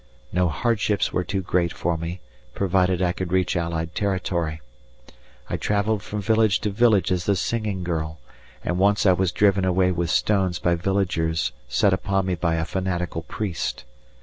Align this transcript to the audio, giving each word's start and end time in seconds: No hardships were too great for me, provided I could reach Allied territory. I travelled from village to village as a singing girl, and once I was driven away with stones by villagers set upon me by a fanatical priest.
No 0.33 0.49
hardships 0.49 1.13
were 1.13 1.23
too 1.23 1.43
great 1.43 1.71
for 1.71 1.95
me, 1.95 2.21
provided 2.55 3.03
I 3.03 3.11
could 3.11 3.31
reach 3.31 3.55
Allied 3.55 3.93
territory. 3.93 4.59
I 5.47 5.57
travelled 5.57 6.01
from 6.01 6.23
village 6.23 6.59
to 6.61 6.71
village 6.71 7.11
as 7.11 7.29
a 7.29 7.35
singing 7.35 7.83
girl, 7.83 8.17
and 8.63 8.79
once 8.79 9.05
I 9.05 9.13
was 9.13 9.31
driven 9.31 9.63
away 9.63 9.91
with 9.91 10.09
stones 10.09 10.57
by 10.57 10.73
villagers 10.73 11.51
set 11.67 11.93
upon 11.93 12.25
me 12.25 12.33
by 12.33 12.55
a 12.55 12.65
fanatical 12.65 13.21
priest. 13.21 13.83